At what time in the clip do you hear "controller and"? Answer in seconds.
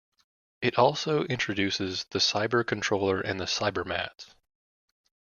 2.65-3.39